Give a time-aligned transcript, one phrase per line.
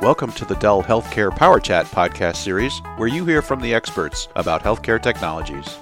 [0.00, 4.28] Welcome to the Dell Healthcare Power Chat podcast series, where you hear from the experts
[4.34, 5.76] about healthcare technologies.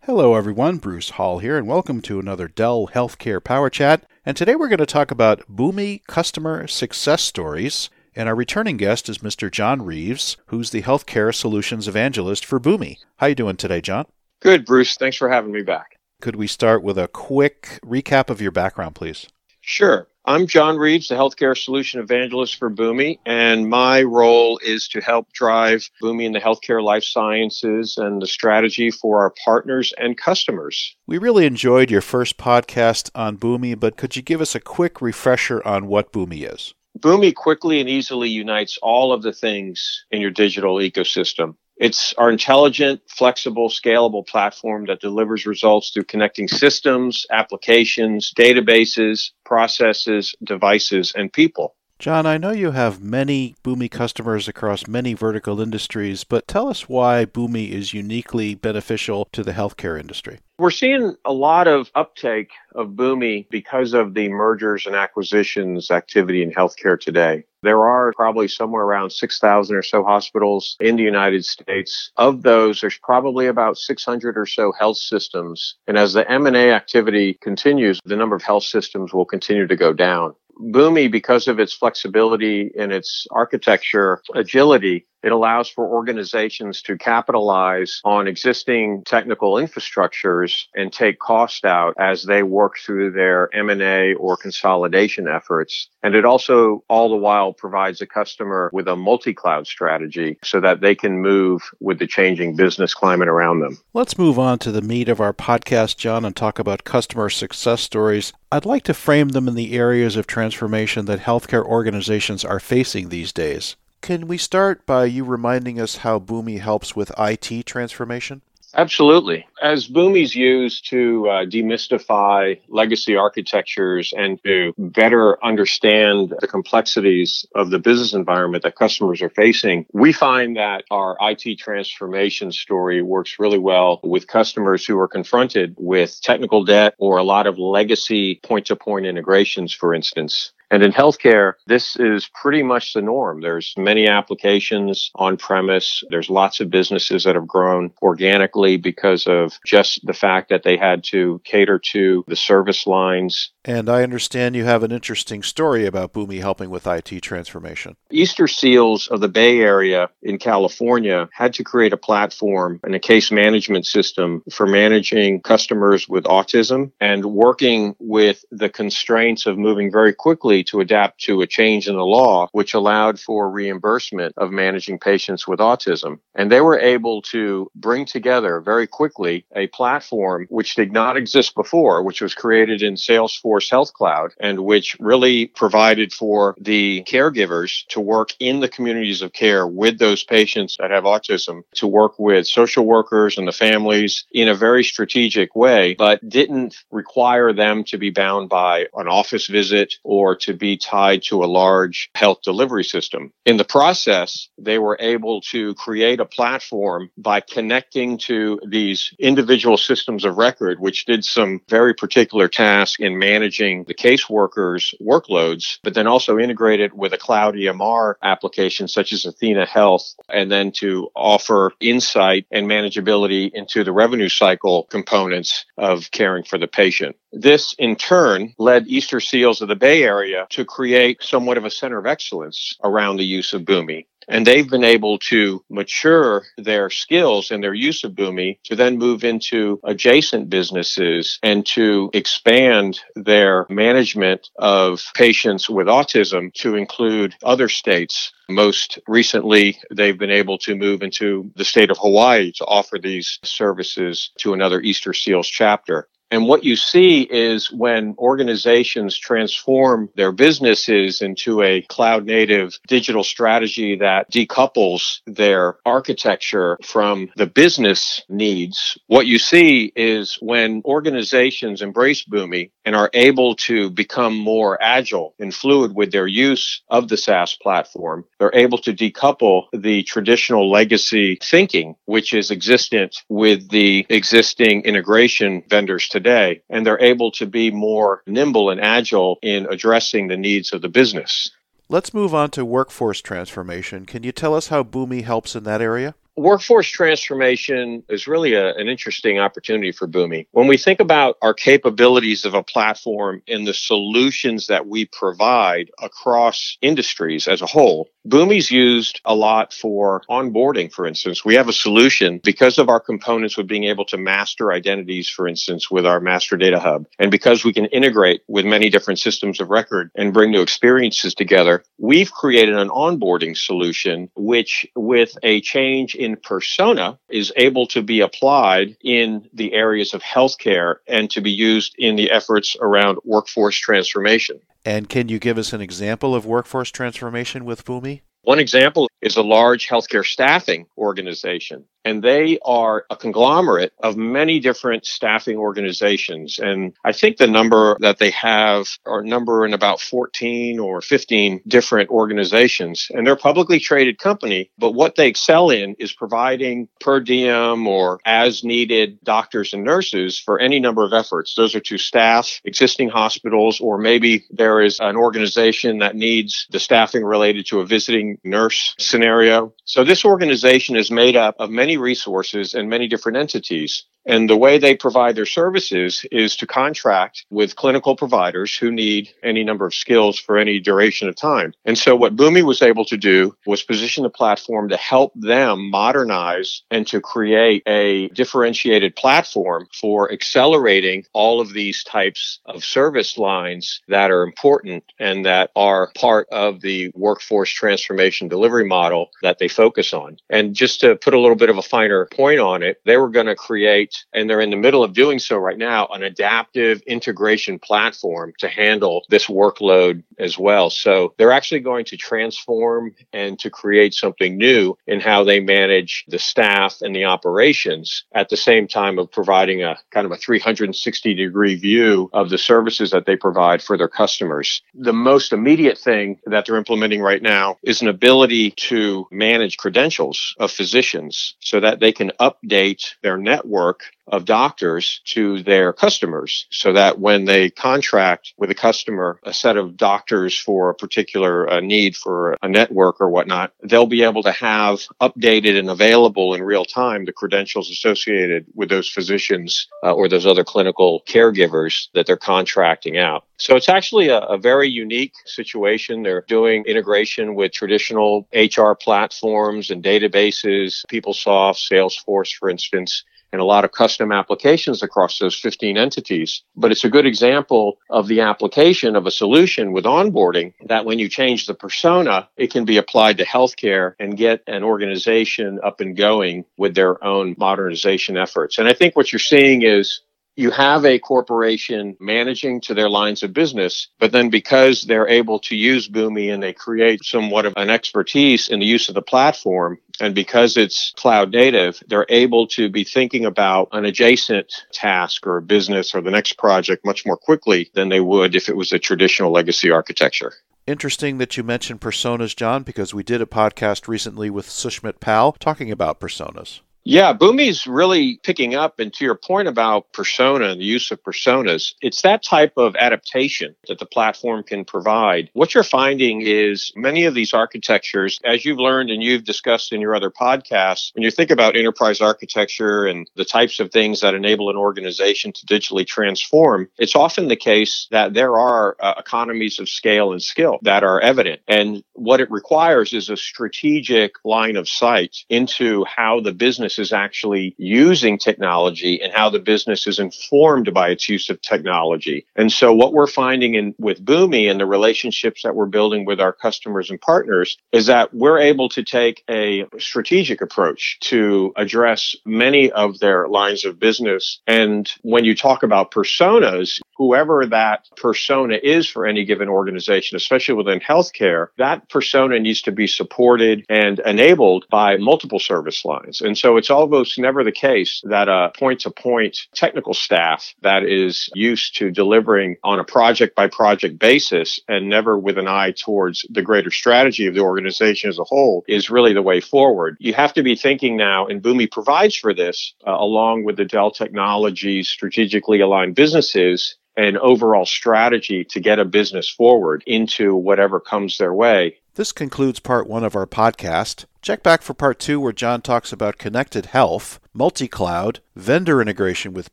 [0.00, 0.78] Hello, everyone.
[0.78, 4.06] Bruce Hall here, and welcome to another Dell Healthcare Power Chat.
[4.26, 7.90] And today we're going to talk about Boomi customer success stories.
[8.16, 9.52] And our returning guest is Mr.
[9.52, 12.96] John Reeves, who's the healthcare solutions evangelist for Boomi.
[13.18, 14.06] How are you doing today, John?
[14.40, 14.96] Good, Bruce.
[14.96, 15.94] Thanks for having me back.
[16.24, 19.26] Could we start with a quick recap of your background, please?
[19.60, 20.08] Sure.
[20.24, 25.30] I'm John Reeves, the Healthcare Solution Evangelist for Boomi, and my role is to help
[25.34, 30.96] drive Boomi in the healthcare life sciences and the strategy for our partners and customers.
[31.06, 35.02] We really enjoyed your first podcast on Boomi, but could you give us a quick
[35.02, 36.72] refresher on what Boomi is?
[36.98, 41.56] Boomi quickly and easily unites all of the things in your digital ecosystem.
[41.76, 50.34] It's our intelligent, flexible, scalable platform that delivers results through connecting systems, applications, databases, processes,
[50.44, 51.74] devices, and people.
[52.04, 56.86] John, I know you have many Boomi customers across many vertical industries, but tell us
[56.86, 60.40] why Boomi is uniquely beneficial to the healthcare industry.
[60.58, 66.42] We're seeing a lot of uptake of Boomi because of the mergers and acquisitions activity
[66.42, 67.44] in healthcare today.
[67.62, 72.12] There are probably somewhere around 6,000 or so hospitals in the United States.
[72.18, 75.76] Of those, there's probably about 600 or so health systems.
[75.86, 79.94] And as the M&A activity continues, the number of health systems will continue to go
[79.94, 80.34] down.
[80.58, 88.02] Boomi, because of its flexibility and its architecture agility, it allows for organizations to capitalize
[88.04, 94.36] on existing technical infrastructures and take cost out as they work through their M&A or
[94.36, 95.88] consolidation efforts.
[96.02, 100.82] And it also all the while provides a customer with a multi-cloud strategy so that
[100.82, 103.78] they can move with the changing business climate around them.
[103.94, 107.80] Let's move on to the meat of our podcast, John, and talk about customer success
[107.80, 108.34] stories.
[108.52, 113.08] I'd like to frame them in the areas of transformation that healthcare organizations are facing
[113.08, 113.76] these days.
[114.04, 118.42] Can we start by you reminding us how Boomi helps with IT transformation?
[118.74, 119.46] Absolutely.
[119.62, 127.70] As Boomi's used to uh, demystify legacy architectures and to better understand the complexities of
[127.70, 133.38] the business environment that customers are facing, we find that our IT transformation story works
[133.38, 138.38] really well with customers who are confronted with technical debt or a lot of legacy
[138.42, 140.52] point to point integrations, for instance.
[140.74, 143.42] And in healthcare, this is pretty much the norm.
[143.42, 146.02] There's many applications on premise.
[146.10, 150.76] There's lots of businesses that have grown organically because of just the fact that they
[150.76, 153.52] had to cater to the service lines.
[153.66, 157.96] And I understand you have an interesting story about Boomi helping with IT transformation.
[158.10, 162.98] Easter Seals of the Bay Area in California had to create a platform and a
[162.98, 169.90] case management system for managing customers with autism and working with the constraints of moving
[169.90, 174.50] very quickly to adapt to a change in the law, which allowed for reimbursement of
[174.50, 176.18] managing patients with autism.
[176.34, 181.54] And they were able to bring together very quickly a platform which did not exist
[181.54, 187.86] before, which was created in Salesforce Health Cloud and which really provided for the caregivers
[187.88, 192.18] to work in the communities of care with those patients that have autism, to work
[192.18, 197.84] with social workers and the families in a very strategic way, but didn't require them
[197.84, 202.40] to be bound by an office visit or to be tied to a large health
[202.42, 203.32] delivery system.
[203.44, 209.76] In the process, they were able to create a platform by connecting to these individual
[209.76, 215.94] systems of record, which did some very particular tasks in managing the caseworkers' workloads, but
[215.94, 220.72] then also integrate it with a cloud EMR application such as Athena Health, and then
[220.72, 227.16] to offer insight and manageability into the revenue cycle components of caring for the patient.
[227.32, 231.70] This in turn led Easter Seals of the Bay Area to create somewhat of a
[231.70, 234.06] center of excellence around the use of Boomi.
[234.28, 238.98] And they've been able to mature their skills and their use of Boomi to then
[238.98, 247.34] move into adjacent businesses and to expand their management of patients with autism to include
[247.42, 248.32] other states.
[248.48, 253.38] Most recently, they've been able to move into the state of Hawaii to offer these
[253.42, 256.08] services to another Easter Seals chapter.
[256.34, 263.22] And what you see is when organizations transform their businesses into a cloud native digital
[263.22, 271.82] strategy that decouples their architecture from the business needs, what you see is when organizations
[271.82, 277.08] embrace Boomi and are able to become more agile and fluid with their use of
[277.08, 283.68] the SaaS platform, they're able to decouple the traditional legacy thinking, which is existent with
[283.70, 289.38] the existing integration vendors today today, and they're able to be more nimble and agile
[289.42, 291.50] in addressing the needs of the business.
[291.88, 294.06] Let's move on to workforce transformation.
[294.06, 296.14] Can you tell us how Boomi helps in that area?
[296.36, 300.48] Workforce transformation is really a, an interesting opportunity for Boomi.
[300.50, 305.90] When we think about our capabilities of a platform and the solutions that we provide
[306.02, 311.44] across industries as a whole, Boomi's used a lot for onboarding, for instance.
[311.44, 315.46] We have a solution because of our components with being able to master identities, for
[315.46, 317.06] instance, with our master data hub.
[317.18, 321.34] And because we can integrate with many different systems of record and bring new experiences
[321.34, 328.02] together, we've created an onboarding solution, which with a change in persona is able to
[328.02, 333.18] be applied in the areas of healthcare and to be used in the efforts around
[333.24, 334.58] workforce transformation.
[334.84, 338.22] And can you give us an example of workforce transformation with Boomi?
[338.42, 344.60] One example is a large healthcare staffing organization and they are a conglomerate of many
[344.60, 346.58] different staffing organizations.
[346.58, 351.62] And I think the number that they have are number in about 14 or 15
[351.66, 353.08] different organizations.
[353.10, 357.86] And they're a publicly traded company, but what they excel in is providing per diem
[357.86, 361.54] or as needed doctors and nurses for any number of efforts.
[361.54, 366.80] Those are to staff existing hospitals, or maybe there is an organization that needs the
[366.80, 369.72] staffing related to a visiting nurse scenario.
[369.84, 374.04] So this organization is made up of many resources and many different entities.
[374.26, 379.30] And the way they provide their services is to contract with clinical providers who need
[379.42, 381.74] any number of skills for any duration of time.
[381.84, 385.90] And so what Boomi was able to do was position the platform to help them
[385.90, 393.36] modernize and to create a differentiated platform for accelerating all of these types of service
[393.36, 399.58] lines that are important and that are part of the workforce transformation delivery model that
[399.58, 400.38] they focus on.
[400.48, 403.28] And just to put a little bit of a finer point on it, they were
[403.28, 407.02] going to create and they're in the middle of doing so right now, an adaptive
[407.02, 410.90] integration platform to handle this workload as well.
[410.90, 416.24] So they're actually going to transform and to create something new in how they manage
[416.28, 420.36] the staff and the operations at the same time of providing a kind of a
[420.36, 424.82] 360 degree view of the services that they provide for their customers.
[424.94, 430.54] The most immediate thing that they're implementing right now is an ability to manage credentials
[430.58, 436.92] of physicians so that they can update their network of doctors to their customers so
[436.92, 441.80] that when they contract with a customer, a set of doctors for a particular uh,
[441.80, 446.62] need for a network or whatnot, they'll be able to have updated and available in
[446.62, 452.26] real time the credentials associated with those physicians uh, or those other clinical caregivers that
[452.26, 453.44] they're contracting out.
[453.58, 456.22] So it's actually a, a, very unique situation.
[456.22, 463.64] They're doing integration with traditional HR platforms and databases, PeopleSoft, Salesforce, for instance, and a
[463.64, 466.64] lot of custom applications across those 15 entities.
[466.74, 471.20] But it's a good example of the application of a solution with onboarding that when
[471.20, 476.00] you change the persona, it can be applied to healthcare and get an organization up
[476.00, 478.78] and going with their own modernization efforts.
[478.78, 480.20] And I think what you're seeing is
[480.56, 485.58] you have a corporation managing to their lines of business, but then because they're able
[485.60, 489.22] to use Boomi and they create somewhat of an expertise in the use of the
[489.22, 495.46] platform, and because it's cloud native, they're able to be thinking about an adjacent task
[495.46, 498.76] or a business or the next project much more quickly than they would if it
[498.76, 500.52] was a traditional legacy architecture.
[500.86, 505.52] Interesting that you mentioned personas, John, because we did a podcast recently with Sushmit Pal
[505.52, 506.80] talking about personas.
[507.06, 508.98] Yeah, Boomi's really picking up.
[508.98, 512.96] And to your point about persona and the use of personas, it's that type of
[512.96, 515.50] adaptation that the platform can provide.
[515.52, 520.00] What you're finding is many of these architectures, as you've learned and you've discussed in
[520.00, 524.32] your other podcasts, when you think about enterprise architecture and the types of things that
[524.32, 529.78] enable an organization to digitally transform, it's often the case that there are uh, economies
[529.78, 531.60] of scale and skill that are evident.
[531.68, 537.08] And what it requires is a strategic line of sight into how the business business
[537.08, 542.46] is actually using technology and how the business is informed by its use of technology.
[542.56, 546.40] And so what we're finding in with Boomi and the relationships that we're building with
[546.40, 552.36] our customers and partners is that we're able to take a strategic approach to address
[552.44, 554.60] many of their lines of business.
[554.66, 560.74] And when you talk about personas, whoever that persona is for any given organization, especially
[560.74, 566.40] within healthcare, that persona needs to be supported and enabled by multiple service lines.
[566.40, 571.04] And so it's almost never the case that a point to point technical staff that
[571.04, 575.92] is used to delivering on a project by project basis and never with an eye
[575.92, 580.16] towards the greater strategy of the organization as a whole is really the way forward.
[580.20, 583.84] You have to be thinking now, and Boomi provides for this uh, along with the
[583.84, 591.00] Dell Technologies strategically aligned businesses an overall strategy to get a business forward into whatever
[591.00, 591.96] comes their way.
[592.16, 594.26] This concludes part one of our podcast.
[594.42, 599.54] Check back for part two, where John talks about connected health, multi cloud, vendor integration
[599.54, 599.72] with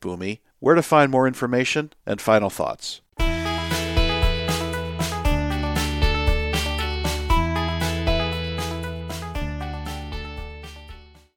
[0.00, 3.01] Boomi, where to find more information, and final thoughts.